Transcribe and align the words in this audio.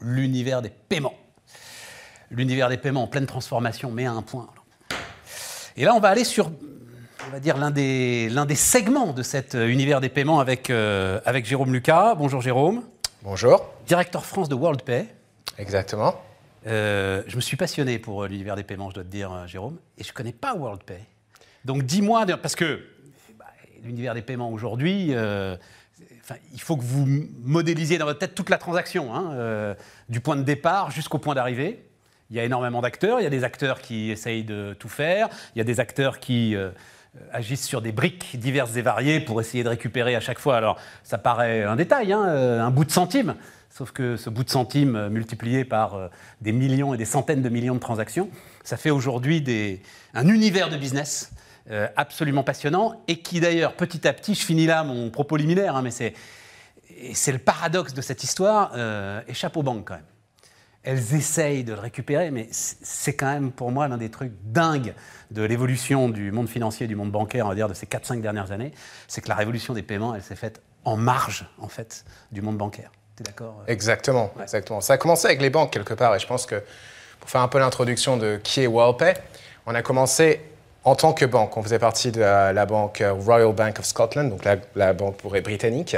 l'univers 0.00 0.62
des 0.62 0.70
paiements. 0.70 1.14
L'univers 2.30 2.68
des 2.68 2.76
paiements 2.76 3.04
en 3.04 3.06
pleine 3.06 3.26
transformation, 3.26 3.90
mais 3.90 4.06
à 4.06 4.12
un 4.12 4.22
point. 4.22 4.48
Et 5.76 5.84
là, 5.84 5.94
on 5.94 6.00
va 6.00 6.08
aller 6.08 6.24
sur, 6.24 6.50
on 7.26 7.30
va 7.30 7.40
dire, 7.40 7.56
l'un 7.56 7.70
des, 7.70 8.28
l'un 8.28 8.46
des 8.46 8.54
segments 8.54 9.12
de 9.12 9.22
cet 9.22 9.54
euh, 9.54 9.66
univers 9.66 10.00
des 10.00 10.08
paiements 10.08 10.40
avec, 10.40 10.70
euh, 10.70 11.20
avec 11.24 11.46
Jérôme 11.46 11.72
Lucas. 11.72 12.14
Bonjour 12.14 12.40
Jérôme. 12.40 12.82
Bonjour. 13.22 13.66
Directeur 13.86 14.24
France 14.24 14.48
de 14.48 14.54
WorldPay. 14.54 15.08
Exactement. 15.58 16.14
Euh, 16.66 17.22
je 17.26 17.36
me 17.36 17.40
suis 17.40 17.56
passionné 17.56 17.98
pour 17.98 18.24
l'univers 18.26 18.56
des 18.56 18.62
paiements, 18.62 18.88
je 18.90 18.94
dois 18.94 19.04
te 19.04 19.08
dire, 19.08 19.46
Jérôme, 19.46 19.78
et 19.98 20.04
je 20.04 20.10
ne 20.10 20.14
connais 20.14 20.32
pas 20.32 20.54
WorldPay. 20.54 21.00
Donc 21.64 21.82
dis-moi, 21.82 22.24
parce 22.42 22.54
que 22.54 22.86
bah, 23.38 23.46
l'univers 23.82 24.14
des 24.14 24.22
paiements 24.22 24.50
aujourd'hui, 24.50 25.12
il 26.52 26.60
faut 26.60 26.76
que 26.76 26.82
vous 26.82 27.06
modélisiez 27.42 27.98
dans 27.98 28.06
votre 28.06 28.18
tête 28.18 28.34
toute 28.34 28.50
la 28.50 28.58
transaction, 28.58 29.14
hein, 29.14 29.32
euh, 29.32 29.74
du 30.08 30.20
point 30.20 30.36
de 30.36 30.42
départ 30.42 30.90
jusqu'au 30.90 31.18
point 31.18 31.34
d'arrivée. 31.34 31.84
Il 32.30 32.36
y 32.36 32.40
a 32.40 32.44
énormément 32.44 32.80
d'acteurs, 32.80 33.20
il 33.20 33.24
y 33.24 33.26
a 33.26 33.30
des 33.30 33.44
acteurs 33.44 33.80
qui 33.80 34.10
essayent 34.10 34.44
de 34.44 34.74
tout 34.78 34.88
faire, 34.88 35.28
il 35.54 35.58
y 35.58 35.60
a 35.60 35.64
des 35.64 35.80
acteurs 35.80 36.20
qui 36.20 36.56
euh, 36.56 36.70
agissent 37.32 37.66
sur 37.66 37.82
des 37.82 37.92
briques 37.92 38.38
diverses 38.38 38.76
et 38.76 38.82
variées 38.82 39.20
pour 39.20 39.40
essayer 39.40 39.62
de 39.62 39.68
récupérer 39.68 40.16
à 40.16 40.20
chaque 40.20 40.38
fois. 40.38 40.56
Alors 40.56 40.78
ça 41.02 41.18
paraît 41.18 41.62
un 41.62 41.76
détail, 41.76 42.12
hein, 42.12 42.24
euh, 42.26 42.60
un 42.62 42.70
bout 42.70 42.84
de 42.84 42.90
centime, 42.90 43.34
sauf 43.68 43.92
que 43.92 44.16
ce 44.16 44.30
bout 44.30 44.44
de 44.44 44.50
centime 44.50 45.08
multiplié 45.08 45.64
par 45.64 46.10
des 46.40 46.52
millions 46.52 46.94
et 46.94 46.96
des 46.96 47.04
centaines 47.04 47.42
de 47.42 47.48
millions 47.50 47.74
de 47.74 47.80
transactions, 47.80 48.30
ça 48.62 48.76
fait 48.76 48.90
aujourd'hui 48.90 49.82
un 50.14 50.28
univers 50.28 50.70
de 50.70 50.76
business 50.76 51.32
euh, 51.70 51.88
absolument 51.96 52.42
passionnant 52.42 53.02
et 53.08 53.20
qui 53.20 53.40
d'ailleurs, 53.40 53.72
petit 53.72 54.06
à 54.06 54.12
petit, 54.12 54.34
je 54.34 54.44
finis 54.44 54.66
là 54.66 54.84
mon 54.84 55.08
propos 55.08 55.36
liminaire, 55.36 55.76
hein, 55.76 55.82
mais 55.82 55.90
c'est, 55.90 56.12
c'est 57.14 57.32
le 57.32 57.38
paradoxe 57.38 57.94
de 57.94 58.02
cette 58.02 58.22
histoire, 58.22 58.72
euh, 58.74 59.22
échappe 59.28 59.56
aux 59.56 59.62
banques 59.62 59.86
quand 59.88 59.94
même. 59.94 60.04
Elles 60.82 61.14
essayent 61.14 61.64
de 61.64 61.72
le 61.72 61.80
récupérer, 61.80 62.30
mais 62.30 62.48
c'est 62.50 63.16
quand 63.16 63.32
même 63.32 63.50
pour 63.50 63.70
moi 63.70 63.88
l'un 63.88 63.96
des 63.96 64.10
trucs 64.10 64.32
dingues 64.42 64.94
de 65.30 65.42
l'évolution 65.42 66.10
du 66.10 66.30
monde 66.32 66.50
financier, 66.50 66.86
du 66.86 66.96
monde 66.96 67.10
bancaire, 67.10 67.46
on 67.46 67.48
va 67.48 67.54
dire, 67.54 67.68
de 67.68 67.72
ces 67.72 67.86
4-5 67.86 68.20
dernières 68.20 68.52
années, 68.52 68.72
c'est 69.08 69.22
que 69.22 69.30
la 69.30 69.34
révolution 69.34 69.72
des 69.72 69.82
paiements, 69.82 70.14
elle 70.14 70.22
s'est 70.22 70.36
faite 70.36 70.60
en 70.84 70.98
marge, 70.98 71.48
en 71.58 71.68
fait, 71.68 72.04
du 72.30 72.42
monde 72.42 72.58
bancaire. 72.58 72.90
Tu 73.16 73.22
es 73.22 73.24
d'accord 73.24 73.62
euh? 73.62 73.72
Exactement, 73.72 74.34
exactement. 74.42 74.82
Ça 74.82 74.92
a 74.92 74.98
commencé 74.98 75.26
avec 75.26 75.40
les 75.40 75.48
banques 75.48 75.72
quelque 75.72 75.94
part, 75.94 76.14
et 76.14 76.18
je 76.18 76.26
pense 76.26 76.44
que 76.44 76.62
pour 77.20 77.30
faire 77.30 77.40
un 77.40 77.48
peu 77.48 77.58
l'introduction 77.58 78.18
de 78.18 78.38
qui 78.44 78.60
est 78.60 78.66
WorldPay, 78.66 79.14
on 79.64 79.74
a 79.74 79.80
commencé 79.80 80.42
en 80.84 80.94
tant 80.94 81.12
que 81.14 81.24
banque, 81.24 81.56
on 81.56 81.62
faisait 81.62 81.78
partie 81.78 82.12
de 82.12 82.20
la, 82.20 82.66
banque 82.66 83.02
Royal 83.02 83.52
Bank 83.52 83.78
of 83.78 83.86
Scotland, 83.86 84.28
donc 84.28 84.42
la, 84.74 84.92
banque 84.92 85.16
britannique, 85.22 85.96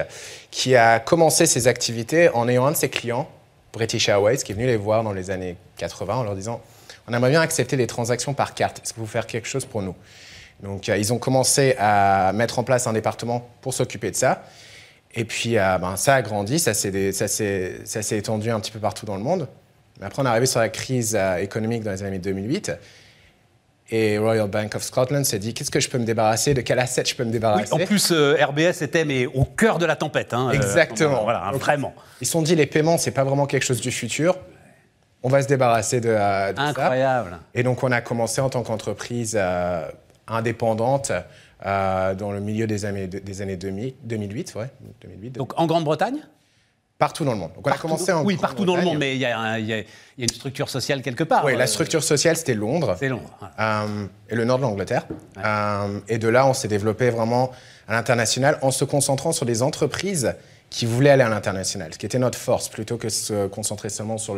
qui 0.51 0.77
a 0.77 1.01
commencé 1.01 1.47
ses 1.47 1.67
activités 1.67 2.29
en 2.31 2.49
ayant 2.49 2.67
un 2.67 2.73
de 2.73 2.77
ses 2.77 2.89
clients, 2.89 3.29
British 3.73 4.09
Airways, 4.09 4.39
qui 4.39 4.53
est 4.53 4.55
venu 4.55 4.67
les 4.67 4.77
voir 4.77 5.03
dans 5.03 5.13
les 5.13 5.31
années 5.31 5.57
80 5.77 6.17
en 6.17 6.23
leur 6.23 6.35
disant 6.35 6.61
On 7.09 7.13
aimerait 7.13 7.31
bien 7.31 7.41
accepter 7.41 7.77
des 7.77 7.87
transactions 7.87 8.33
par 8.33 8.55
carte. 8.55 8.81
Est-ce 8.83 8.95
que 8.95 9.01
vous 9.01 9.07
faire 9.07 9.27
quelque 9.27 9.49
chose 9.49 9.65
pour 9.65 9.83
nous? 9.83 9.95
Donc, 10.63 10.89
euh, 10.89 10.97
ils 10.97 11.13
ont 11.13 11.19
commencé 11.19 11.75
à 11.79 12.33
mettre 12.33 12.59
en 12.59 12.65
place 12.65 12.87
un 12.87 12.93
département 12.93 13.47
pour 13.61 13.75
s'occuper 13.75 14.11
de 14.11 14.17
ça. 14.17 14.45
Et 15.15 15.25
puis, 15.25 15.59
euh, 15.59 15.79
ben, 15.79 15.97
ça 15.97 16.15
a 16.15 16.23
grandi, 16.23 16.59
ça 16.59 16.75
s'est 16.75 17.83
étendu 18.13 18.51
un 18.51 18.61
petit 18.61 18.71
peu 18.71 18.79
partout 18.79 19.05
dans 19.05 19.17
le 19.17 19.23
monde. 19.23 19.49
Mais 19.99 20.07
après, 20.07 20.23
on 20.23 20.27
est 20.27 20.29
arrivé 20.29 20.47
sur 20.47 20.61
la 20.61 20.69
crise 20.69 21.17
euh, 21.19 21.37
économique 21.39 21.83
dans 21.83 21.91
les 21.91 22.03
années 22.03 22.19
2008. 22.19 22.73
Et 23.91 24.19
Royal 24.19 24.49
Bank 24.49 24.75
of 24.75 24.83
Scotland 24.83 25.25
s'est 25.25 25.39
dit 25.39 25.55
qu'est-ce 25.55 25.71
que 25.71 25.79
je 25.79 25.89
peux 25.89 25.99
me 25.99 26.05
débarrasser, 26.05 26.55
de 26.55 26.61
quel 26.61 26.79
asset 26.81 27.05
je 27.05 27.15
peux 27.15 27.25
me 27.25 27.31
débarrasser. 27.31 27.73
en 27.73 27.79
plus, 27.79 28.11
euh, 28.11 28.37
RBS 28.45 28.83
était 28.83 29.05
mais 29.05 29.27
au 29.27 29.45
cœur 29.45 29.79
de 29.79 29.87
la 29.87 29.95
tempête. 29.95 30.35
Hein, 30.35 30.49
euh, 30.49 30.55
Exactement. 30.55 31.23
voilà, 31.23 31.53
vraiment. 31.55 31.95
Ils 32.21 32.27
se 32.27 32.33
sont 32.33 32.43
dit 32.43 32.57
les 32.57 32.67
paiements, 32.67 32.99
c'est 32.99 33.13
pas 33.13 33.23
vraiment 33.23 33.47
quelque 33.47 33.65
chose 33.65 33.81
du 33.81 33.93
futur. 33.93 34.37
On 35.23 35.29
va 35.29 35.41
se 35.43 35.49
débarrasser 35.49 36.01
de, 36.01 36.09
euh, 36.09 36.53
de 36.53 36.59
Incroyable. 36.59 37.39
Et 37.55 37.63
donc, 37.63 37.83
on 37.85 37.93
a 37.93 38.01
commencé 38.01 38.41
en 38.41 38.51
tant 38.51 38.63
qu'entreprise 38.63 39.39
indépendante 40.27 41.13
dans 41.65 42.33
le 42.33 42.41
milieu 42.41 42.67
des 42.67 42.85
années, 42.85 43.07
des 43.07 43.43
années 43.43 43.57
2000, 43.57 43.95
2008. 44.03 44.55
Ouais, 44.57 44.67
2008 45.03 45.31
donc, 45.31 45.53
en 45.57 45.67
Grande-Bretagne? 45.67 46.23
Partout 46.99 47.27
dans 47.27 47.33
le 47.33 47.39
monde. 47.39 47.53
Donc 47.55 47.67
on 47.67 47.71
a 47.71 47.77
commencé 47.77 48.11
en 48.11 48.25
Oui, 48.25 48.39
partout 48.39 48.65
dans 48.65 48.77
le 48.77 48.83
monde, 48.83 48.97
mais 48.99 49.15
il 49.15 49.21
y, 49.21 49.27
a 49.27 49.59
une 50.19 50.29
structure 50.31 50.71
sociale 50.71 51.03
quelque 51.03 51.25
part. 51.25 51.45
Oui, 51.45 51.55
la 51.55 51.65
euh, 51.65 51.67
structure 51.67 52.03
sociale, 52.03 52.39
c'était 52.39 52.55
Londres. 52.55 52.97
C'est 52.99 53.11
Londres. 53.11 53.39
Euh, 53.61 54.07
et 54.31 54.35
le 54.35 54.45
nord 54.47 54.57
de 54.57 54.63
l'Angleterre. 54.63 55.07
Euh, 55.45 56.01
et 56.09 56.17
de 56.17 56.29
là, 56.29 56.47
on 56.47 56.55
s'est 56.55 56.69
développé 56.69 57.11
vraiment 57.11 57.51
à 57.87 57.93
l'international 57.93 58.59
en 58.63 58.71
se 58.71 58.87
concentrant 58.87 59.33
sur 59.33 59.45
des 59.45 59.63
entreprises 59.63 60.35
qui 60.71 60.87
voulaient 60.87 61.11
aller 61.11 61.23
à 61.23 61.29
l'international, 61.29 61.93
ce 61.93 61.99
qui 61.99 62.07
était 62.07 62.19
notre 62.19 62.39
force, 62.39 62.71
plutôt 62.71 62.97
que 62.97 63.11
se 63.11 63.47
concentrer 63.47 63.91
seulement 63.91 64.17
sur 64.17 64.37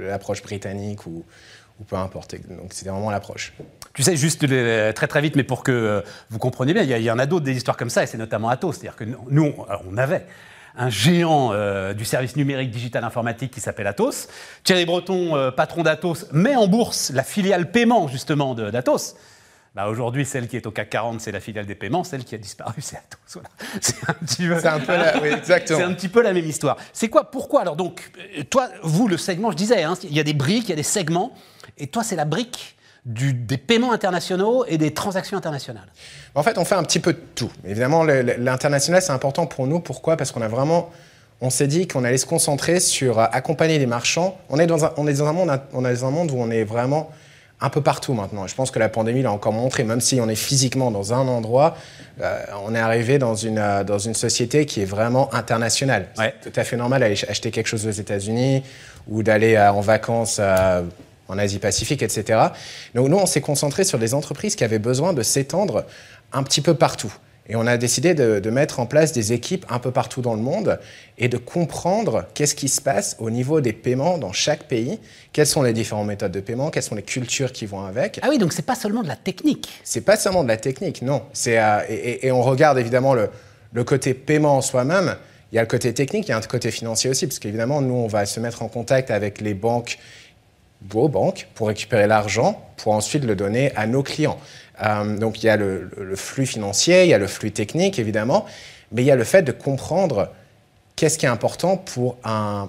l'approche 0.00 0.42
britannique 0.42 1.06
ou, 1.06 1.24
ou 1.80 1.84
peu 1.84 1.96
importe. 1.96 2.34
Donc 2.48 2.72
c'était 2.72 2.90
vraiment 2.90 3.12
l'approche. 3.12 3.52
Tu 3.94 4.02
sais, 4.02 4.16
juste 4.16 4.44
très 4.94 5.06
très 5.06 5.20
vite, 5.20 5.36
mais 5.36 5.44
pour 5.44 5.62
que 5.62 6.02
vous 6.30 6.38
compreniez 6.38 6.74
bien, 6.74 6.82
il 6.82 7.02
y, 7.02 7.10
en 7.10 7.18
a 7.18 7.26
d'autres 7.26 7.44
des 7.44 7.56
histoires 7.56 7.76
comme 7.76 7.90
ça, 7.90 8.02
et 8.02 8.06
c'est 8.06 8.18
notamment 8.18 8.48
Atos. 8.48 8.72
C'est-à-dire 8.72 8.96
que 8.96 9.04
nous, 9.04 9.54
on 9.88 9.96
avait 9.96 10.26
un 10.76 10.90
géant 10.90 11.50
euh, 11.52 11.94
du 11.94 12.04
service 12.04 12.36
numérique 12.36 12.70
digital 12.70 13.04
informatique 13.04 13.50
qui 13.50 13.60
s'appelle 13.60 13.86
Atos. 13.86 14.28
Thierry 14.62 14.84
Breton, 14.84 15.34
euh, 15.36 15.50
patron 15.50 15.82
d'Atos, 15.82 16.26
met 16.32 16.56
en 16.56 16.68
bourse 16.68 17.10
la 17.14 17.22
filiale 17.22 17.70
paiement 17.70 18.08
justement 18.08 18.54
d'Atos. 18.54 19.16
Bah 19.74 19.88
aujourd'hui, 19.88 20.24
celle 20.24 20.48
qui 20.48 20.56
est 20.56 20.66
au 20.66 20.70
CAC 20.70 20.88
40, 20.88 21.20
c'est 21.20 21.32
la 21.32 21.40
filiale 21.40 21.66
des 21.66 21.74
paiements. 21.74 22.02
Celle 22.02 22.24
qui 22.24 22.34
a 22.34 22.38
disparu, 22.38 22.80
c'est 22.80 22.96
Atos. 22.96 23.42
C'est 23.82 24.08
un 24.08 24.14
petit 24.14 24.46
peu, 24.46 24.66
un 24.66 24.80
peu 24.80 24.92
la, 24.92 25.20
oui, 25.20 25.28
exactement. 25.28 25.78
C'est 25.78 25.84
un 25.84 25.92
petit 25.92 26.08
peu 26.08 26.22
la 26.22 26.32
même 26.32 26.46
histoire. 26.46 26.78
C'est 26.94 27.10
quoi 27.10 27.30
Pourquoi? 27.30 27.60
Alors 27.60 27.76
donc, 27.76 28.10
euh, 28.38 28.42
toi, 28.48 28.70
vous, 28.82 29.06
le 29.06 29.18
segment, 29.18 29.50
je 29.50 29.56
disais, 29.56 29.82
hein, 29.82 29.92
il 30.02 30.14
y 30.14 30.20
a 30.20 30.22
des 30.22 30.32
briques, 30.32 30.64
il 30.64 30.70
y 30.70 30.72
a 30.72 30.76
des 30.76 30.82
segments, 30.82 31.34
et 31.76 31.88
toi, 31.88 32.02
c'est 32.02 32.16
la 32.16 32.24
brique 32.24 32.76
des 33.06 33.56
paiements 33.56 33.92
internationaux 33.92 34.64
et 34.66 34.78
des 34.78 34.92
transactions 34.92 35.36
internationales 35.36 35.86
En 36.34 36.42
fait, 36.42 36.58
on 36.58 36.64
fait 36.64 36.74
un 36.74 36.82
petit 36.82 36.98
peu 36.98 37.12
de 37.12 37.20
tout. 37.36 37.50
Évidemment, 37.64 38.02
l'international, 38.02 39.00
c'est 39.00 39.12
important 39.12 39.46
pour 39.46 39.66
nous. 39.68 39.78
Pourquoi? 39.78 40.16
Parce 40.16 40.32
qu'on 40.32 40.42
a 40.42 40.48
vraiment... 40.48 40.90
On 41.40 41.50
s'est 41.50 41.66
dit 41.66 41.86
qu'on 41.86 42.02
allait 42.02 42.16
se 42.16 42.24
concentrer 42.24 42.80
sur 42.80 43.18
euh, 43.18 43.26
accompagner 43.30 43.78
les 43.78 43.84
marchands. 43.84 44.38
On 44.48 44.58
est, 44.58 44.66
dans 44.66 44.86
un, 44.86 44.94
on 44.96 45.06
est 45.06 45.12
dans 45.12 45.26
un 45.26 45.34
monde, 45.34 45.60
on 45.74 45.84
est 45.84 45.92
dans 45.92 46.06
un 46.06 46.10
monde 46.10 46.30
où 46.30 46.36
on 46.38 46.50
est 46.50 46.64
vraiment 46.64 47.10
un 47.60 47.68
peu 47.68 47.82
partout 47.82 48.14
maintenant. 48.14 48.46
Je 48.46 48.54
pense 48.54 48.70
que 48.70 48.78
la 48.78 48.88
pandémie 48.88 49.20
l'a 49.20 49.32
encore 49.32 49.52
montré, 49.52 49.84
même 49.84 50.00
si 50.00 50.18
on 50.18 50.30
est 50.30 50.34
physiquement 50.34 50.90
dans 50.90 51.12
un 51.12 51.28
endroit, 51.28 51.76
euh, 52.22 52.42
on 52.64 52.74
est 52.74 52.78
arrivé 52.78 53.18
dans 53.18 53.34
une, 53.34 53.58
euh, 53.58 53.84
dans 53.84 53.98
une 53.98 54.14
société 54.14 54.64
qui 54.64 54.80
est 54.80 54.86
vraiment 54.86 55.32
internationale. 55.34 56.08
C'est 56.16 56.50
tout 56.50 56.58
à 56.58 56.64
fait 56.64 56.78
normal 56.78 57.00
d'aller 57.00 57.22
acheter 57.28 57.50
quelque 57.50 57.66
chose 57.66 57.86
aux 57.86 57.90
États-Unis 57.90 58.62
ou 59.06 59.22
d'aller 59.22 59.58
en 59.58 59.82
vacances 59.82 60.40
en 61.28 61.38
Asie-Pacifique, 61.38 62.02
etc. 62.02 62.40
Donc 62.94 63.08
nous, 63.08 63.16
on 63.16 63.26
s'est 63.26 63.40
concentré 63.40 63.84
sur 63.84 63.98
des 63.98 64.14
entreprises 64.14 64.56
qui 64.56 64.64
avaient 64.64 64.78
besoin 64.78 65.12
de 65.12 65.22
s'étendre 65.22 65.84
un 66.32 66.42
petit 66.42 66.60
peu 66.60 66.74
partout. 66.74 67.12
Et 67.48 67.54
on 67.54 67.66
a 67.66 67.76
décidé 67.76 68.14
de, 68.14 68.50
mettre 68.50 68.80
en 68.80 68.86
place 68.86 69.12
des 69.12 69.32
équipes 69.32 69.64
un 69.68 69.78
peu 69.78 69.90
partout 69.90 70.20
dans 70.20 70.34
le 70.34 70.40
monde 70.40 70.80
et 71.18 71.28
de 71.28 71.36
comprendre 71.36 72.24
qu'est-ce 72.34 72.54
qui 72.54 72.68
se 72.68 72.80
passe 72.80 73.16
au 73.20 73.30
niveau 73.30 73.60
des 73.60 73.72
paiements 73.72 74.18
dans 74.18 74.32
chaque 74.32 74.64
pays, 74.64 74.98
quelles 75.32 75.46
sont 75.46 75.62
les 75.62 75.72
différentes 75.72 76.08
méthodes 76.08 76.32
de 76.32 76.40
paiement, 76.40 76.70
quelles 76.70 76.82
sont 76.82 76.94
les 76.94 77.02
cultures 77.02 77.52
qui 77.52 77.66
vont 77.66 77.84
avec. 77.84 78.18
Ah 78.22 78.28
oui, 78.30 78.38
donc 78.38 78.52
c'est 78.52 78.66
pas 78.66 78.74
seulement 78.74 79.02
de 79.02 79.08
la 79.08 79.16
technique. 79.16 79.68
C'est 79.84 80.00
pas 80.00 80.16
seulement 80.16 80.42
de 80.42 80.48
la 80.48 80.56
technique, 80.56 81.02
non. 81.02 81.22
C'est 81.32 81.58
euh, 81.58 81.80
et, 81.88 82.32
on 82.32 82.42
regarde 82.42 82.78
évidemment 82.78 83.14
le, 83.14 83.30
le 83.72 83.84
côté 83.84 84.14
paiement 84.14 84.56
en 84.56 84.62
soi-même. 84.62 85.16
Il 85.52 85.54
y 85.54 85.58
a 85.58 85.62
le 85.62 85.68
côté 85.68 85.94
technique, 85.94 86.26
il 86.26 86.30
y 86.30 86.34
a 86.34 86.36
un 86.36 86.40
côté 86.40 86.72
financier 86.72 87.08
aussi, 87.08 87.26
parce 87.26 87.38
qu'évidemment, 87.38 87.80
nous, 87.80 87.94
on 87.94 88.08
va 88.08 88.26
se 88.26 88.40
mettre 88.40 88.62
en 88.62 88.68
contact 88.68 89.12
avec 89.12 89.40
les 89.40 89.54
banques 89.54 89.98
vos 90.82 91.08
banques 91.08 91.48
pour 91.54 91.68
récupérer 91.68 92.06
l'argent 92.06 92.62
pour 92.76 92.92
ensuite 92.92 93.24
le 93.24 93.34
donner 93.34 93.74
à 93.76 93.86
nos 93.86 94.02
clients. 94.02 94.38
Euh, 94.84 95.16
donc 95.16 95.42
il 95.42 95.46
y 95.46 95.48
a 95.48 95.56
le, 95.56 95.90
flux 96.16 96.46
financier, 96.46 97.04
il 97.04 97.08
y 97.08 97.14
a 97.14 97.18
le 97.18 97.26
flux 97.26 97.50
technique 97.50 97.98
évidemment, 97.98 98.46
mais 98.92 99.02
il 99.02 99.06
y 99.06 99.10
a 99.10 99.16
le 99.16 99.24
fait 99.24 99.42
de 99.42 99.52
comprendre 99.52 100.30
qu'est-ce 100.96 101.18
qui 101.18 101.26
est 101.26 101.30
important 101.30 101.76
pour 101.76 102.16
un, 102.24 102.68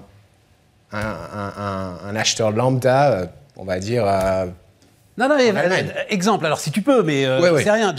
un, 0.92 2.16
acheteur 2.16 2.50
lambda, 2.50 3.12
euh, 3.12 3.26
on 3.56 3.64
va 3.64 3.78
dire. 3.78 4.04
Euh, 4.06 4.46
non, 5.18 5.28
non, 5.28 5.36
exemple, 6.08 6.46
alors 6.46 6.60
si 6.60 6.70
tu 6.70 6.80
peux, 6.80 7.02
mais 7.02 7.28
ouais, 7.28 7.62
sais 7.62 7.70
rien. 7.70 7.94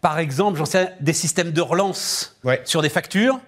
par 0.00 0.18
exemple, 0.18 0.58
j'en 0.58 0.64
sais 0.64 0.92
des 1.00 1.12
systèmes 1.12 1.52
de 1.52 1.60
relance 1.60 2.40
sur 2.64 2.82
des 2.82 2.88
factures 2.88 3.38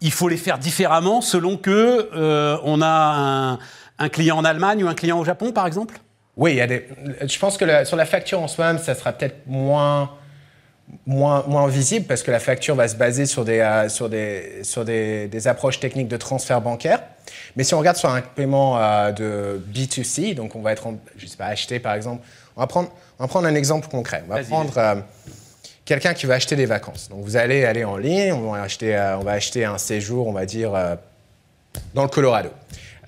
il 0.00 0.12
faut 0.12 0.28
les 0.28 0.36
faire 0.36 0.58
différemment 0.58 1.20
selon 1.20 1.56
que 1.56 2.10
euh, 2.14 2.58
on 2.64 2.82
a 2.82 3.58
un, 3.98 4.08
client 4.08 4.36
en 4.36 4.44
Allemagne 4.44 4.84
ou 4.84 4.88
un 4.88 4.94
client 4.94 5.18
au 5.18 5.24
Japon, 5.24 5.52
par 5.52 5.66
exemple? 5.66 5.98
Oui, 6.36 6.52
il 6.52 6.56
y 6.56 6.60
a 6.60 6.66
des... 6.66 6.86
je 7.26 7.38
pense 7.38 7.56
que 7.56 7.84
sur 7.84 7.96
la 7.96 8.04
facture 8.04 8.40
en 8.40 8.48
soi-même, 8.48 8.78
ça 8.78 8.94
sera 8.94 9.12
peut-être 9.12 9.46
moins, 9.46 10.10
moins, 11.06 11.44
moins 11.46 11.66
visible 11.66 12.06
parce 12.06 12.22
que 12.22 12.30
la 12.30 12.40
facture 12.40 12.74
va 12.74 12.88
se 12.88 12.96
baser 12.96 13.24
sur 13.24 13.44
des, 13.44 13.60
euh, 13.60 13.88
sur 13.88 14.10
des, 14.10 14.60
sur 14.62 14.84
des, 14.84 15.28
des, 15.28 15.48
approches 15.48 15.80
techniques 15.80 16.08
de 16.08 16.18
transfert 16.18 16.60
bancaire. 16.60 17.02
Mais 17.56 17.64
si 17.64 17.74
on 17.74 17.78
regarde 17.78 17.96
sur 17.96 18.10
un 18.10 18.20
paiement 18.20 18.78
euh, 18.78 19.12
de 19.12 19.64
B2C, 19.72 20.34
donc 20.34 20.54
on 20.56 20.60
va 20.60 20.72
être, 20.72 20.86
je 21.16 21.26
sais 21.26 21.38
pas, 21.38 21.46
acheter 21.46 21.80
par 21.80 21.94
exemple, 21.94 22.22
on 22.54 22.60
va 22.60 22.66
prendre, 22.66 22.90
on 23.18 23.24
va 23.24 23.28
prendre 23.28 23.48
un 23.48 23.54
exemple 23.54 23.88
concret. 23.88 24.22
On 24.28 24.34
va 24.34 24.42
prendre 24.42 25.04
quelqu'un 25.86 26.12
qui 26.12 26.26
va 26.26 26.34
acheter 26.34 26.56
des 26.56 26.66
vacances. 26.66 27.08
Donc 27.08 27.24
vous 27.24 27.36
allez 27.38 27.64
aller 27.64 27.84
en 27.84 27.96
ligne, 27.96 28.32
on 28.34 28.52
va 28.52 28.62
acheter, 28.62 28.94
euh, 28.94 29.16
on 29.16 29.22
va 29.22 29.32
acheter 29.32 29.64
un 29.64 29.78
séjour, 29.78 30.26
on 30.26 30.32
va 30.32 30.44
dire, 30.44 30.74
euh, 30.74 30.96
dans 31.94 32.02
le 32.02 32.08
Colorado. 32.08 32.50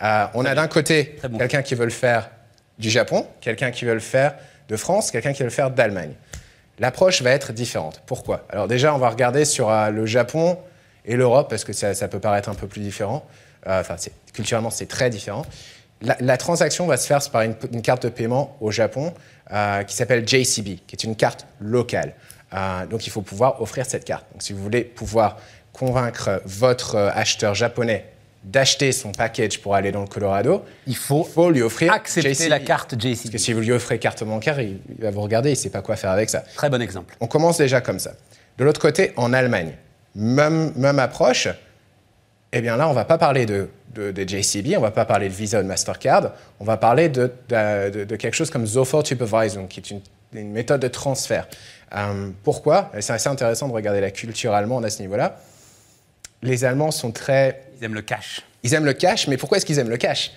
Euh, 0.02 0.26
on 0.34 0.44
a 0.44 0.54
d'un 0.54 0.68
côté 0.68 1.18
bon. 1.28 1.38
quelqu'un 1.38 1.62
qui 1.62 1.74
veut 1.74 1.84
le 1.84 1.90
faire 1.90 2.30
du 2.78 2.90
Japon, 2.90 3.26
quelqu'un 3.40 3.70
qui 3.70 3.84
veut 3.84 3.94
le 3.94 4.00
faire 4.00 4.34
de 4.68 4.76
France, 4.76 5.10
quelqu'un 5.10 5.32
qui 5.32 5.40
veut 5.40 5.46
le 5.48 5.50
faire 5.50 5.70
d'Allemagne. 5.70 6.12
L'approche 6.78 7.22
va 7.22 7.30
être 7.32 7.52
différente. 7.52 8.02
Pourquoi? 8.06 8.46
Alors 8.50 8.68
déjà, 8.68 8.94
on 8.94 8.98
va 8.98 9.08
regarder 9.10 9.44
sur 9.44 9.68
euh, 9.70 9.90
le 9.90 10.06
Japon 10.06 10.58
et 11.04 11.16
l'Europe, 11.16 11.50
parce 11.50 11.64
que 11.64 11.72
ça, 11.72 11.94
ça 11.94 12.06
peut 12.06 12.20
paraître 12.20 12.48
un 12.48 12.54
peu 12.54 12.68
plus 12.68 12.80
différent. 12.80 13.26
Euh, 13.66 13.80
Enfin, 13.80 13.96
culturellement, 14.32 14.70
c'est 14.70 14.86
très 14.86 15.10
différent. 15.10 15.44
La, 16.00 16.16
la 16.20 16.36
transaction 16.36 16.86
va 16.86 16.96
se 16.96 17.08
faire 17.08 17.18
par 17.32 17.42
une, 17.42 17.56
une 17.72 17.82
carte 17.82 18.04
de 18.04 18.08
paiement 18.08 18.56
au 18.60 18.70
Japon 18.70 19.12
qui 19.86 19.96
s'appelle 19.96 20.28
JCB, 20.28 20.78
qui 20.86 20.92
est 20.94 21.04
une 21.04 21.16
carte 21.16 21.46
locale. 21.58 22.12
Euh, 22.54 22.86
donc, 22.86 23.06
il 23.06 23.10
faut 23.10 23.22
pouvoir 23.22 23.60
offrir 23.60 23.84
cette 23.86 24.04
carte. 24.04 24.24
Donc, 24.32 24.42
si 24.42 24.52
vous 24.52 24.62
voulez 24.62 24.82
pouvoir 24.82 25.36
convaincre 25.72 26.40
votre 26.44 26.94
euh, 26.96 27.10
acheteur 27.14 27.54
japonais 27.54 28.06
d'acheter 28.44 28.92
son 28.92 29.12
package 29.12 29.60
pour 29.60 29.74
aller 29.74 29.92
dans 29.92 30.00
le 30.00 30.06
Colorado, 30.06 30.64
Il 30.86 30.96
faut 30.96 31.26
il 31.28 31.32
faut 31.32 31.50
lui 31.50 31.60
offrir 31.62 31.92
accepter 31.92 32.34
JCB. 32.34 32.48
la 32.48 32.60
carte 32.60 32.90
Parce 32.92 33.02
que 33.02 33.08
JCB. 33.14 33.36
si 33.38 33.52
vous 33.52 33.60
lui 33.60 33.72
offrez 33.72 33.98
carte 33.98 34.22
bancaire, 34.24 34.60
il, 34.60 34.78
il 34.96 35.02
va 35.02 35.10
vous 35.10 35.20
regarder, 35.20 35.50
il 35.50 35.52
ne 35.52 35.56
sait 35.58 35.70
pas 35.70 35.82
quoi 35.82 35.96
faire 35.96 36.10
avec 36.10 36.30
ça. 36.30 36.42
Très 36.54 36.70
bon 36.70 36.80
exemple. 36.80 37.14
On 37.20 37.26
commence 37.26 37.58
déjà 37.58 37.80
comme 37.80 37.98
ça. 37.98 38.12
De 38.56 38.64
l'autre 38.64 38.80
côté, 38.80 39.12
en 39.16 39.32
Allemagne, 39.32 39.74
même, 40.14 40.72
même 40.76 40.98
approche. 41.00 41.48
Eh 42.52 42.60
bien 42.62 42.76
là, 42.76 42.86
on 42.86 42.90
ne 42.90 42.94
va 42.94 43.04
pas 43.04 43.18
parler 43.18 43.44
de, 43.44 43.68
de, 43.94 44.10
de 44.10 44.26
JCB, 44.26 44.68
on 44.76 44.76
ne 44.76 44.86
va 44.86 44.90
pas 44.92 45.04
parler 45.04 45.28
de 45.28 45.34
Visa 45.34 45.58
ou 45.58 45.62
de 45.62 45.68
Mastercard, 45.68 46.32
on 46.60 46.64
va 46.64 46.76
parler 46.78 47.08
de, 47.10 47.30
de- 47.50 48.16
quelque 48.16 48.34
chose 48.34 48.50
comme 48.50 48.66
Sofort 48.66 49.02
Überweisung, 49.10 49.68
qui 49.68 49.80
est 49.80 49.90
une, 49.90 50.00
une 50.32 50.50
méthode 50.52 50.80
de 50.80 50.88
transfert. 50.88 51.46
Euh, 51.94 52.30
pourquoi? 52.44 52.90
C'est 53.00 53.12
assez 53.12 53.28
intéressant 53.28 53.68
de 53.68 53.72
regarder 53.72 54.00
la 54.00 54.10
culture 54.10 54.52
allemande 54.52 54.84
à 54.84 54.90
ce 54.90 55.00
niveau-là. 55.00 55.40
Les 56.42 56.64
Allemands 56.64 56.90
sont 56.90 57.10
très 57.12 57.62
Ils 57.80 57.84
aiment 57.84 57.94
le 57.94 58.02
cash. 58.02 58.42
ils 58.62 58.74
aiment 58.74 58.84
le 58.84 58.92
cash, 58.92 59.26
mais 59.28 59.36
pourquoi 59.36 59.58
est-ce 59.58 59.66
qu'ils 59.66 59.78
aiment 59.78 59.88
le 59.90 59.96
cash? 59.96 60.32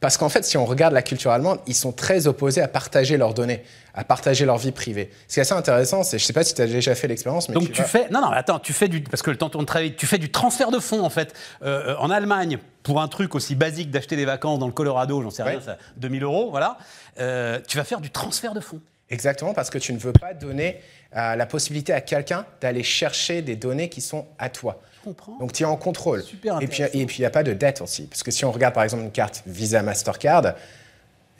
Parce 0.00 0.16
qu'en 0.16 0.28
fait, 0.28 0.44
si 0.44 0.56
on 0.56 0.64
regarde 0.64 0.92
la 0.94 1.02
culture 1.02 1.30
allemande, 1.30 1.60
ils 1.68 1.76
sont 1.76 1.92
très 1.92 2.26
opposés 2.26 2.60
à 2.60 2.66
partager 2.66 3.16
leurs 3.16 3.34
données, 3.34 3.62
à 3.94 4.02
partager 4.02 4.44
leur 4.44 4.58
vie 4.58 4.72
privée. 4.72 5.12
Ce 5.28 5.34
qui 5.34 5.38
est 5.38 5.42
assez 5.42 5.52
intéressant, 5.54 6.02
c'est, 6.02 6.18
je 6.18 6.24
ne 6.24 6.26
sais 6.26 6.32
pas 6.32 6.42
si 6.42 6.54
tu 6.54 6.60
as 6.60 6.66
déjà 6.66 6.96
fait 6.96 7.06
l'expérience, 7.06 7.48
mais 7.48 7.54
Donc 7.54 7.70
tu 7.70 7.80
vas- 7.82 7.86
fais 7.86 8.08
non 8.10 8.20
non 8.20 8.30
attends 8.32 8.58
tu 8.58 8.72
fais 8.72 8.88
du 8.88 9.00
parce 9.00 9.22
que 9.22 9.30
le 9.30 9.36
temps 9.38 9.48
tourne 9.48 9.64
très 9.64 9.84
vite 9.84 9.96
tu 9.96 10.06
fais 10.08 10.18
du 10.18 10.28
transfert 10.32 10.72
de 10.72 10.80
fonds 10.80 11.04
en 11.04 11.10
fait 11.10 11.32
Euh, 11.62 11.94
en 12.00 12.10
Allemagne 12.10 12.58
pour 12.82 13.00
un 13.00 13.06
truc 13.06 13.36
aussi 13.36 13.54
basique 13.54 13.92
d'acheter 13.92 14.16
des 14.16 14.24
vacances 14.24 14.58
dans 14.58 14.66
le 14.66 14.72
Colorado 14.72 15.22
j'en 15.22 15.30
sais 15.30 15.44
rien 15.44 15.60
ça 15.60 15.78
2000 15.98 16.24
euros 16.24 16.50
voilà 16.50 16.78
Euh, 17.20 17.60
tu 17.68 17.76
vas 17.76 17.84
faire 17.84 18.00
du 18.00 18.10
transfert 18.10 18.54
de 18.54 18.60
fonds 18.60 18.80
Exactement, 19.12 19.52
parce 19.54 19.70
que 19.70 19.78
tu 19.78 19.92
ne 19.92 19.98
veux 19.98 20.12
pas 20.12 20.34
donner 20.34 20.80
euh, 21.16 21.36
la 21.36 21.46
possibilité 21.46 21.92
à 21.92 22.00
quelqu'un 22.00 22.46
d'aller 22.60 22.82
chercher 22.82 23.42
des 23.42 23.54
données 23.56 23.88
qui 23.88 24.00
sont 24.00 24.26
à 24.38 24.48
toi. 24.48 24.80
je 25.00 25.04
comprends 25.04 25.36
Donc 25.38 25.52
tu 25.52 25.62
es 25.62 25.66
en 25.66 25.76
contrôle. 25.76 26.22
Super 26.22 26.54
et 26.62 26.66
puis 26.66 26.82
intéressant. 26.82 26.98
et 26.98 27.06
puis 27.06 27.16
il 27.18 27.20
n'y 27.22 27.26
a 27.26 27.30
pas 27.30 27.42
de 27.42 27.52
dette 27.52 27.80
aussi. 27.82 28.04
Parce 28.06 28.22
que 28.22 28.30
si 28.30 28.44
on 28.44 28.50
regarde 28.52 28.74
par 28.74 28.82
exemple 28.84 29.02
une 29.04 29.10
carte 29.12 29.42
Visa 29.46 29.82
Mastercard, 29.82 30.54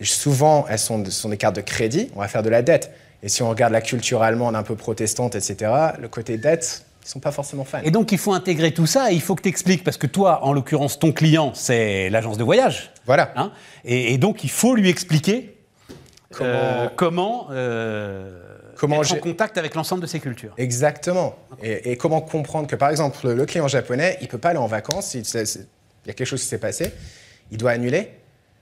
souvent 0.03 0.67
elles 0.69 0.79
sont, 0.79 1.05
sont 1.11 1.29
des 1.29 1.37
cartes 1.37 1.57
de 1.57 1.61
crédit, 1.61 2.11
on 2.15 2.21
va 2.21 2.29
faire 2.29 2.43
de 2.43 2.51
la 2.51 2.63
dette. 2.63 2.93
Et 3.23 3.29
si 3.29 3.43
on 3.43 3.49
regarde 3.49 3.73
la 3.73 3.81
culture 3.81 4.23
allemande 4.23 4.57
un 4.57 4.65
peu 4.65 4.75
protestante, 4.75 5.37
etc., 5.37 5.71
le 6.01 6.09
côté 6.09 6.39
dette, 6.39 6.85
ils 7.03 7.07
ne 7.07 7.11
sont 7.11 7.21
pas 7.21 7.33
forcément 7.33 7.65
fans. 7.65 7.81
et 7.83 7.91
donc 7.91 8.13
il 8.13 8.19
faut 8.19 8.33
intégrer 8.33 8.73
tout 8.73 8.87
ça 8.87 9.11
et 9.11 9.15
il 9.15 9.21
faut 9.21 9.35
que 9.35 9.43
tu 9.43 9.49
expliques 9.49 9.83
parce 9.85 9.97
que 9.97 10.07
toi 10.07 10.45
en 10.45 10.53
l'occurrence 10.53 10.99
ton 11.01 11.11
client 11.13 11.51
c'est 11.53 12.09
l'agence 12.11 12.39
de 12.39 12.45
voyage 12.45 12.93
Voilà. 13.07 13.33
hein, 13.35 13.51
et, 13.85 14.13
et 14.15 14.19
donc 14.19 14.45
il 14.45 14.51
faut 14.51 14.75
lui 14.77 14.89
expliquer 14.89 15.51
Comment- 16.32 16.50
euh, 16.52 16.88
comment, 16.96 17.46
euh, 17.50 18.40
Comment 18.76 19.02
être 19.02 19.12
en 19.12 19.17
contact 19.17 19.58
avec 19.58 19.75
l'ensemble 19.75 20.02
de 20.02 20.06
ces 20.06 20.19
cultures 20.20 20.52
Exactement. 20.58 21.37
Et, 21.62 21.93
et 21.93 21.96
comment 21.96 22.20
comprendre 22.20 22.67
que, 22.67 22.76
par 22.76 22.90
exemple, 22.90 23.29
le 23.29 23.46
client 23.46 23.69
japonais, 23.69 24.17
il 24.20 24.25
ne 24.25 24.29
peut 24.31 24.38
pas 24.38 24.50
aller 24.50 24.58
en 24.58 24.67
vacances, 24.67 25.14
il, 25.14 25.20
y 25.25 26.11
a 26.11 26.12
quelque 26.14 26.25
chose 26.25 26.40
qui 26.43 26.49
s'est 26.49 26.58
passé, 26.58 26.93
il 27.50 27.58
doit 27.58 27.70
annuler. 27.73 28.11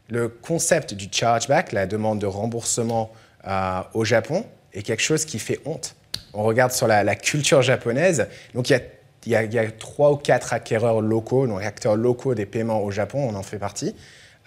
Le 0.09 0.29
concept 0.29 0.95
du 0.95 1.07
chargeback, 1.11 1.73
la 1.73 1.87
demande 1.87 2.19
de 2.19 2.27
remboursement 2.27 3.13
euh, 3.47 3.81
au 3.95 4.05
Japon, 4.05 4.45
est 4.75 4.83
quelque 4.83 5.03
chose 5.03 5.25
qui 5.25 5.39
fait 5.39 5.61
honte. 5.65 5.95
On 6.35 6.43
regarde 6.43 6.73
sur 6.73 6.87
la, 6.87 7.03
la 7.05 7.15
culture 7.17 7.63
japonaise, 7.63 8.27
donc 8.55 8.69
il 8.69 8.73
y 8.73 8.77
a, 8.77 8.81
il 9.27 9.33
y 9.33 9.37
a- 9.37 9.43
il 9.45 9.53
y 9.55 9.59
a 9.59 9.71
trois 9.71 10.13
ou 10.13 10.17
quatre 10.17 10.53
acquéreurs 10.53 11.01
locaux, 11.01 11.47
donc 11.47 11.63
acteurs 11.63 11.97
locaux 11.97 12.35
des 12.35 12.47
paiements 12.47 12.83
au 12.83 12.91
Japon, 12.91 13.29
on 13.31 13.35
en 13.37 13.43
fait 13.43 13.59
partie, 13.59 13.95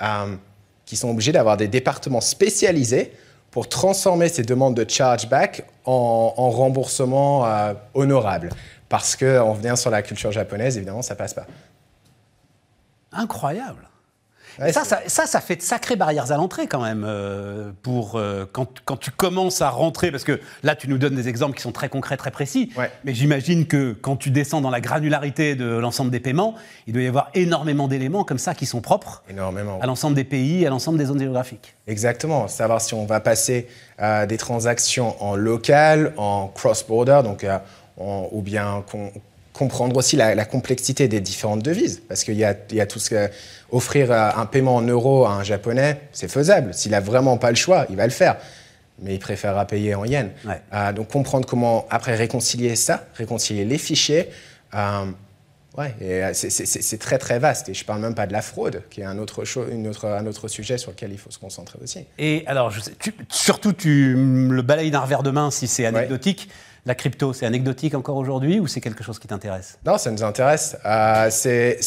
euh, 0.02 0.36
qui 0.86 0.98
sont 0.98 1.10
obligés 1.10 1.32
d'avoir 1.32 1.58
des 1.58 1.68
départements 1.68 2.22
spécialisés 2.22 3.14
pour 3.52 3.70
transformer 3.70 4.30
ces 4.30 4.44
demandes 4.44 4.76
de 4.76 4.90
chargeback 4.90 5.66
en, 5.86 6.34
en 6.36 6.50
remboursement 6.50 7.46
euh, 7.46 7.74
honorable. 7.94 8.50
Parce 8.90 9.16
qu'en 9.16 9.54
venant 9.54 9.76
sur 9.76 9.92
la 9.92 10.02
culture 10.02 10.32
japonaise, 10.32 10.78
évidemment, 10.78 11.02
ça 11.02 11.16
passe 11.16 11.34
pas. 11.34 11.46
incroyable 13.12 13.88
Ouais, 14.60 14.72
ça, 14.72 14.84
ça, 14.84 15.00
ça, 15.08 15.26
ça 15.26 15.42
fait 15.42 15.56
de 15.56 15.62
sacrées 15.62 15.96
barrières 15.96 16.32
à 16.32 16.38
l'entrée 16.38 16.68
quand 16.68 16.82
même 16.82 17.04
euh, 17.08 17.72
pour 17.82 18.16
euh, 18.16 18.46
quand, 18.52 18.68
quand 18.86 18.98
tu 18.98 19.10
commences 19.12 19.62
à 19.62 19.70
rentrer, 19.70 20.12
parce 20.12 20.24
que 20.24 20.40
là 20.64 20.76
tu 20.76 20.88
nous 20.88 20.98
donnes 20.98 21.16
des 21.16 21.28
exemples 21.28 21.56
qui 21.56 21.62
sont 21.64 21.72
très 21.72 21.90
concrets, 21.90 22.18
très 22.18 22.32
précis, 22.32 22.72
Ouais. 22.78 22.92
mais 23.04 23.14
j'imagine 23.14 23.66
que 23.66 23.94
quand 23.94 24.16
tu 24.16 24.30
descends 24.30 24.62
dans 24.62 24.70
la 24.70 24.82
granularité 24.82 25.56
de 25.56 25.66
l'ensemble 25.66 26.12
des 26.12 26.20
paiements, 26.20 26.56
il 26.88 26.94
doit 26.94 27.02
y 27.04 27.08
avoir 27.08 27.30
énormément 27.34 27.88
d'éléments 27.88 28.24
comme 28.24 28.38
ça 28.38 28.54
qui 28.54 28.66
sont 28.66 28.82
propres 28.82 29.24
Énormément. 29.30 29.80
à 29.82 29.86
l'ensemble 29.86 30.16
des 30.16 30.24
pays, 30.24 30.66
à 30.66 30.70
l'ensemble 30.70 30.98
des 30.98 31.06
zones 31.06 31.20
géographiques. 31.20 31.74
Exactement. 31.88 32.48
Savoir 32.48 32.80
si 32.82 32.94
on 32.94 33.06
va 33.06 33.20
passer 33.20 33.68
euh, 34.02 34.26
des 34.26 34.38
transactions 34.38 35.16
en 35.24 35.36
local, 35.36 36.14
en 36.18 36.48
cross-border, 36.48 37.22
donc, 37.24 37.44
euh, 37.44 37.58
en- 38.00 38.28
ou 38.32 38.42
bien 38.42 38.84
com- 38.90 39.10
comprendre 39.54 39.96
aussi 39.98 40.16
la, 40.16 40.36
la 40.36 40.46
complexité 40.46 41.08
des 41.08 41.22
différentes 41.22 41.64
devises. 41.64 42.02
Parce 42.08 42.24
qu'il 42.24 42.36
y 42.36 42.46
y 42.72 42.82
a 42.82 42.86
tout 42.86 43.00
ce 43.00 43.10
que. 43.10 43.30
Offrir 43.72 44.12
euh, 44.12 44.30
un 44.36 44.46
paiement 44.46 44.76
en 44.76 44.84
euros 44.84 45.26
à 45.26 45.32
un 45.32 45.44
japonais, 45.44 46.00
c'est 46.12 46.28
faisable. 46.30 46.76
S'il 46.76 46.94
a 46.94 47.00
vraiment 47.00 47.38
pas 47.38 47.50
le 47.50 47.56
choix, 47.56 47.88
il 47.90 47.96
va 47.96 48.06
le 48.06 48.12
faire. 48.12 48.38
Mais 49.02 49.16
il 49.16 49.20
préférera 49.20 49.66
payer 49.66 49.96
en 49.96 50.06
yens. 50.06 50.30
Ouais. 50.46 50.62
Euh, 50.74 50.92
donc 50.94 51.08
comprendre 51.08 51.48
comment, 51.48 51.88
après, 51.90 52.14
réconcilier 52.14 52.76
ça, 52.76 53.08
réconcilier 53.16 53.66
les 53.66 53.80
fichiers. 53.80 54.30
euh, 54.76 55.06
ouais, 55.78 55.96
et, 56.02 56.24
euh, 56.24 56.32
c'est- 56.34 56.98
très 56.98 57.18
très 57.18 57.40
vaste. 57.40 57.70
Et 57.70 57.74
je 57.74 57.84
parle 57.86 58.02
même 58.02 58.16
pas 58.16 58.28
de 58.28 58.34
la 58.34 58.42
fraude, 58.42 58.84
qui 58.90 59.02
est 59.02 59.06
un 59.06 59.18
autre, 59.18 59.44
cho- 59.46 59.68
une 59.70 59.88
autre, 59.88 60.06
un 60.08 60.26
autre 60.26 60.48
sujet 60.48 60.78
sur 60.78 60.92
lequel 60.92 61.12
il 61.12 61.18
faut 61.18 61.32
se 61.32 61.40
concentrer 61.40 61.80
aussi. 61.82 62.06
Et 62.18 62.44
alors, 62.48 62.70
je 62.72 62.80
sais- 62.82 62.94
tu- 63.00 63.14
surtout, 63.30 63.74
tu 63.74 64.14
le 64.16 64.62
balayes 64.62 64.92
d'un 64.92 65.00
revers 65.02 65.24
de 65.24 65.32
main 65.32 65.52
si 65.52 65.68
c'est 65.68 65.86
anecdotique. 65.86 66.50
La 66.86 66.96
crypto, 66.96 67.32
c'est 67.32 67.46
anecdotique 67.46 67.96
encore 67.96 68.18
aujourd'hui 68.18 68.60
ou 68.60 68.68
c'est 68.68 68.82
quelque 68.82 69.04
chose 69.06 69.18
qui 69.18 69.28
t'intéresse? 69.28 69.78
Non, 69.86 69.98
ça 69.98 70.12
nous 70.12 70.22
intéresse. 70.24 70.76
Euh, 70.86 71.30
c'est, 71.32 71.80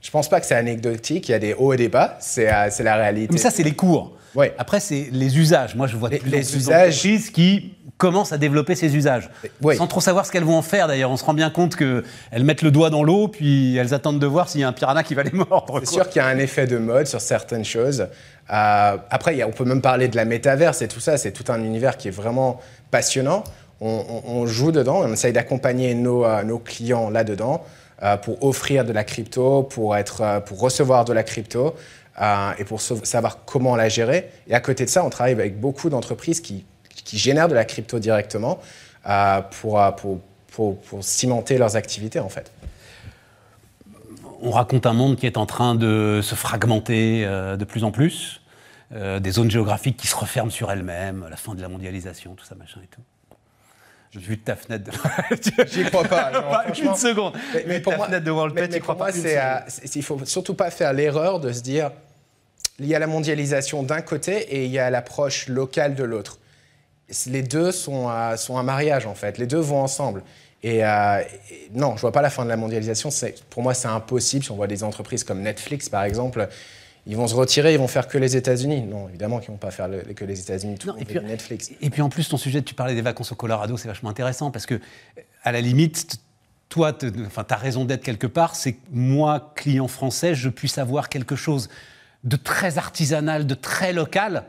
je 0.00 0.10
pense 0.10 0.28
pas 0.30 0.40
que 0.40 0.46
c'est 0.46 0.54
anecdotique. 0.54 1.28
Il 1.28 1.32
y 1.32 1.34
a 1.34 1.38
des 1.38 1.52
hauts 1.52 1.74
et 1.74 1.76
des 1.76 1.90
bas. 1.90 2.16
C'est, 2.20 2.50
euh, 2.50 2.68
c'est 2.70 2.82
la 2.82 2.96
réalité. 2.96 3.32
Mais 3.34 3.38
ça, 3.38 3.50
c'est 3.50 3.62
les 3.62 3.74
cours. 3.74 4.16
Ouais. 4.34 4.54
Après, 4.58 4.80
c'est 4.80 5.08
les 5.12 5.38
usages. 5.38 5.74
Moi, 5.74 5.86
je 5.86 5.96
vois 5.96 6.08
Les- 6.08 6.20
les 6.24 6.56
usages- 6.56 7.02
qui 7.32 7.74
commencent 7.98 8.32
à 8.32 8.38
développer 8.38 8.74
ces 8.74 8.96
usages. 8.96 9.28
Sans 9.76 9.86
trop 9.86 10.00
savoir 10.00 10.24
ce 10.24 10.32
qu'elles 10.32 10.44
vont 10.44 10.56
en 10.56 10.62
faire, 10.62 10.88
d'ailleurs. 10.88 11.10
On 11.10 11.16
se 11.16 11.24
rend 11.24 11.34
bien 11.34 11.50
compte 11.50 11.76
qu'elles 11.76 12.44
mettent 12.44 12.62
le 12.62 12.70
doigt 12.70 12.88
dans 12.90 13.02
l'eau, 13.02 13.28
puis 13.28 13.76
elles 13.76 13.92
attendent 13.92 14.18
de 14.20 14.26
voir 14.26 14.48
s'il 14.48 14.60
y 14.62 14.64
a 14.64 14.68
un 14.68 14.72
piranha 14.72 15.02
qui 15.02 15.14
va 15.14 15.22
les 15.22 15.32
mordre. 15.32 15.80
C'est 15.84 15.94
sûr 15.94 16.08
qu'il 16.08 16.20
y 16.22 16.24
a 16.24 16.28
un 16.28 16.38
effet 16.38 16.66
de 16.66 16.78
mode 16.78 17.06
sur 17.06 17.20
certaines 17.20 17.64
choses. 17.64 18.06
Euh, 18.52 18.96
après, 19.10 19.42
on 19.44 19.50
peut 19.50 19.64
même 19.64 19.82
parler 19.82 20.08
de 20.08 20.16
la 20.16 20.24
métaverse 20.24 20.80
et 20.82 20.88
tout 20.88 21.00
ça. 21.00 21.18
C'est 21.18 21.32
tout 21.32 21.50
un 21.52 21.62
univers 21.62 21.96
qui 21.96 22.08
est 22.08 22.12
vraiment 22.12 22.60
passionnant. 22.90 23.44
On, 23.82 24.04
on- 24.26 24.30
on 24.32 24.46
joue 24.46 24.72
dedans, 24.72 25.02
on 25.04 25.12
essaye 25.12 25.32
d'accompagner 25.32 25.94
nos, 25.94 26.24
euh, 26.24 26.42
nos 26.42 26.58
clients 26.58 27.10
là-dedans 27.10 27.64
euh, 28.02 28.16
pour 28.16 28.42
offrir 28.44 28.84
de 28.84 28.92
la 28.92 29.04
crypto, 29.04 29.62
pour, 29.62 29.94
être, 29.96 30.42
pour 30.46 30.60
recevoir 30.60 31.04
de 31.04 31.12
la 31.12 31.22
crypto 31.22 31.74
euh, 32.20 32.52
et 32.58 32.64
pour 32.64 32.80
sa- 32.80 33.04
savoir 33.04 33.44
comment 33.44 33.76
la 33.76 33.88
gérer. 33.88 34.30
Et 34.48 34.54
à 34.54 34.60
côté 34.60 34.84
de 34.84 34.90
ça, 34.90 35.04
on 35.04 35.10
travaille 35.10 35.32
avec 35.32 35.58
beaucoup 35.60 35.88
d'entreprises 35.90 36.40
qui, 36.40 36.64
qui 37.04 37.18
génèrent 37.18 37.48
de 37.48 37.54
la 37.54 37.64
crypto 37.64 37.98
directement 37.98 38.58
euh, 39.08 39.40
pour, 39.60 39.80
euh, 39.80 39.90
pour, 39.92 40.20
pour, 40.52 40.80
pour 40.80 41.02
cimenter 41.04 41.56
leurs 41.58 41.76
activités 41.76 42.20
en 42.20 42.28
fait. 42.28 42.50
On 44.42 44.50
raconte 44.50 44.86
un 44.86 44.92
monde 44.94 45.16
qui 45.16 45.26
est 45.26 45.36
en 45.36 45.46
train 45.46 45.74
de 45.74 46.20
se 46.22 46.34
fragmenter 46.34 47.24
euh, 47.26 47.56
de 47.56 47.64
plus 47.64 47.84
en 47.84 47.90
plus. 47.90 48.40
Euh, 48.92 49.20
des 49.20 49.30
zones 49.30 49.50
géographiques 49.50 49.96
qui 49.96 50.06
se 50.08 50.16
referment 50.16 50.50
sur 50.50 50.72
elles-mêmes, 50.72 51.26
la 51.30 51.36
fin 51.36 51.54
de 51.54 51.62
la 51.62 51.68
mondialisation, 51.68 52.34
tout 52.34 52.44
ça, 52.44 52.54
machin 52.56 52.80
et 52.82 52.86
tout. 52.88 53.02
J'ai 54.10 54.18
vu 54.18 54.36
de 54.36 54.42
ta 54.42 54.56
fenêtre. 54.56 54.90
De... 54.90 55.64
J'y 55.70 55.84
crois 55.84 56.02
pas. 56.02 56.32
non, 56.32 56.40
Pas 56.50 56.64
une 56.76 56.94
seconde. 56.96 57.34
Mais, 57.54 57.64
mais 57.68 57.80
pour 57.80 57.92
ta 57.92 57.98
moi, 57.98 58.06
fenêtre 58.06 58.24
de 58.24 58.30
mais- 58.54 58.68
mais 58.68 58.80
pour 58.80 58.96
moi, 58.96 59.12
c'est, 59.12 59.38
euh, 59.38 59.58
il 59.94 60.02
faut 60.02 60.18
surtout 60.24 60.54
pas 60.54 60.70
faire 60.72 60.92
l'erreur 60.92 61.38
de 61.38 61.52
se 61.52 61.60
dire 61.60 61.92
il 62.80 62.86
y 62.86 62.94
a 62.94 62.98
la 62.98 63.06
mondialisation 63.06 63.82
d'un 63.82 64.00
côté 64.00 64.38
et 64.56 64.64
il 64.64 64.70
y 64.70 64.78
a 64.78 64.90
l'approche 64.90 65.46
locale 65.48 65.94
de 65.94 66.02
l'autre. 66.04 66.38
Les 67.26 67.42
deux 67.42 67.70
sont, 67.72 68.08
sont 68.36 68.56
un 68.58 68.62
mariage 68.62 69.06
en 69.06 69.14
fait. 69.14 69.38
Les 69.38 69.46
deux 69.46 69.58
vont 69.58 69.80
ensemble. 69.82 70.22
Et, 70.62 70.84
euh, 70.84 71.20
et 71.50 71.70
non, 71.74 71.96
je 71.96 72.00
vois 72.02 72.12
pas 72.12 72.22
la 72.22 72.30
fin 72.30 72.44
de 72.44 72.48
la 72.50 72.56
mondialisation. 72.56 73.08
Pour 73.48 73.62
moi, 73.62 73.74
c'est 73.74 73.88
impossible. 73.88 74.44
Si 74.44 74.50
on 74.50 74.56
voit 74.56 74.66
des 74.66 74.84
entreprises 74.84 75.24
comme 75.24 75.40
Netflix, 75.40 75.88
par 75.88 76.04
exemple, 76.04 76.48
ils 77.06 77.16
vont 77.16 77.26
se 77.26 77.34
retirer, 77.34 77.72
ils 77.72 77.78
vont 77.78 77.88
faire 77.88 78.06
que 78.08 78.18
les 78.18 78.36
États-Unis. 78.36 78.82
Non, 78.82 79.08
évidemment 79.08 79.38
qu'ils 79.40 79.50
vont 79.50 79.56
pas 79.56 79.70
faire 79.70 79.88
le- 79.88 80.02
que 80.02 80.24
les 80.24 80.38
États-Unis, 80.38 80.76
tout 80.78 80.88
Non, 80.88 80.96
et 80.98 81.04
puis- 81.04 81.18
Netflix. 81.20 81.70
Et 81.80 81.88
puis 81.90 82.02
en 82.02 82.10
plus, 82.10 82.28
ton 82.28 82.36
sujet, 82.36 82.60
tu 82.62 82.74
parlais 82.74 82.94
des 82.94 83.00
vacances 83.02 83.32
au 83.32 83.34
Colorado, 83.36 83.76
c'est 83.78 83.88
vachement 83.88 84.10
intéressant 84.10 84.50
parce 84.50 84.66
que, 84.66 84.78
à 85.42 85.50
la 85.52 85.60
limite, 85.62 86.16
toi, 86.68 86.96
enfin, 87.26 87.42
ta 87.42 87.56
raison 87.56 87.84
d'être 87.86 88.04
quelque 88.04 88.26
part, 88.28 88.54
c'est 88.54 88.74
que 88.74 88.80
moi, 88.92 89.52
client 89.56 89.88
français, 89.88 90.34
je 90.34 90.48
puisse 90.50 90.76
avoir 90.78 91.08
quelque 91.08 91.34
chose 91.36 91.68
de 92.24 92.36
très 92.36 92.78
artisanal, 92.78 93.46
de 93.46 93.54
très 93.54 93.92
local, 93.92 94.44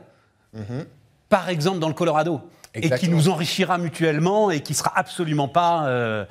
par 1.28 1.48
exemple 1.48 1.78
dans 1.78 1.88
le 1.88 1.94
Colorado, 1.94 2.40
et 2.74 2.90
qui 2.90 3.08
nous 3.08 3.28
enrichira 3.28 3.78
mutuellement 3.78 4.50
et 4.50 4.60
qui 4.60 4.74
sera 4.74 4.92
absolument 4.96 5.48
pas 5.48 5.86
euh, 5.86 6.24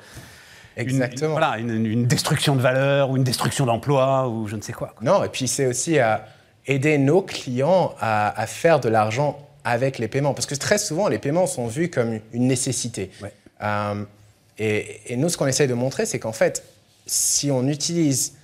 une- 0.76 0.82
Exactement. 0.82 1.26
Une, 1.26 1.32
voilà, 1.32 1.58
une, 1.58 1.86
une 1.86 2.06
destruction 2.06 2.56
de 2.56 2.60
valeur 2.60 3.10
ou 3.10 3.16
une 3.16 3.24
destruction 3.24 3.66
d'emploi 3.66 4.28
ou 4.28 4.48
je 4.48 4.56
ne 4.56 4.60
sais 4.62 4.72
quoi. 4.72 4.88
quoi. 4.96 5.04
Non, 5.04 5.22
et 5.24 5.28
puis 5.28 5.46
c'est 5.48 5.66
aussi 5.66 5.98
à 5.98 6.26
aider 6.66 6.98
nos 6.98 7.22
clients 7.22 7.94
à, 8.00 8.40
à 8.40 8.46
faire 8.46 8.80
de 8.80 8.88
l'argent 8.88 9.38
avec 9.64 9.98
les 9.98 10.08
paiements. 10.08 10.34
Parce 10.34 10.46
que 10.46 10.54
très 10.54 10.78
souvent, 10.78 11.08
les 11.08 11.18
paiements 11.18 11.46
sont 11.46 11.66
vus 11.66 11.90
comme 11.90 12.18
une 12.32 12.46
nécessité. 12.48 13.10
Ouais. 13.20 13.32
Euh, 13.62 14.04
et, 14.58 15.12
et 15.12 15.16
nous, 15.16 15.28
ce 15.28 15.36
qu'on 15.36 15.46
essaye 15.46 15.68
de 15.68 15.74
montrer, 15.74 16.06
c'est 16.06 16.18
qu'en 16.18 16.32
fait, 16.32 16.64
si 17.06 17.50
on 17.50 17.66
utilise 17.68 18.34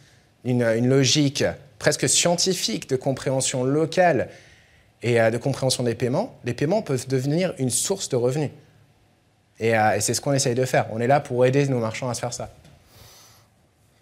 une, 0.44 0.62
une 0.62 0.88
logique 0.88 1.44
presque 1.78 2.08
scientifique 2.08 2.88
de 2.88 2.96
compréhension 2.96 3.64
locale 3.64 4.28
et 5.02 5.20
euh, 5.20 5.30
de 5.30 5.38
compréhension 5.38 5.82
des 5.84 5.94
paiements, 5.94 6.36
les 6.44 6.54
paiements 6.54 6.82
peuvent 6.82 7.06
devenir 7.08 7.54
une 7.58 7.70
source 7.70 8.08
de 8.08 8.16
revenus. 8.16 8.50
Et, 9.60 9.76
euh, 9.76 9.96
et 9.96 10.00
c'est 10.00 10.14
ce 10.14 10.20
qu'on 10.20 10.32
essaye 10.32 10.54
de 10.54 10.64
faire. 10.64 10.86
On 10.92 11.00
est 11.00 11.06
là 11.06 11.20
pour 11.20 11.44
aider 11.46 11.66
nos 11.68 11.78
marchands 11.78 12.08
à 12.08 12.14
se 12.14 12.20
faire 12.20 12.32
ça. 12.32 12.50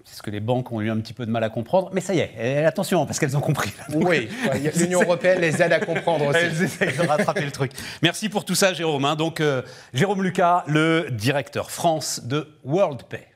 C'est 0.05 0.17
ce 0.17 0.23
que 0.23 0.31
les 0.31 0.41
banques 0.41 0.73
ont 0.73 0.81
eu 0.81 0.91
un 0.91 0.99
petit 0.99 1.13
peu 1.13 1.27
de 1.27 1.31
mal 1.31 1.45
à 1.45 1.51
comprendre, 1.51 1.91
mais 1.93 2.01
ça 2.01 2.15
y 2.15 2.21
est, 2.21 2.31
et 2.41 2.65
attention, 2.65 3.05
parce 3.05 3.19
qu'elles 3.19 3.37
ont 3.37 3.41
compris. 3.43 3.73
Donc, 3.91 4.03
Oui, 4.09 4.29
l'Union 4.77 5.03
européenne 5.03 5.41
les 5.41 5.61
aide 5.61 5.73
à 5.73 5.81
comprendre 5.81 6.27
aussi. 6.27 6.39
Elles 6.39 6.63
essayent 6.63 6.97
de 6.97 7.07
rattraper 7.07 7.45
le 7.45 7.51
truc. 7.51 7.73
Merci 8.03 8.29
pour 8.31 8.45
tout 8.47 8.55
ça, 8.55 8.73
Jérôme. 8.73 9.05
hein. 9.05 9.17
Donc, 9.17 9.41
euh, 9.41 9.61
Jérôme 9.93 10.23
Lucas, 10.23 10.65
le 10.69 11.09
directeur 11.11 11.71
France 11.71 12.23
de 12.25 12.49
WorldPay. 12.65 13.27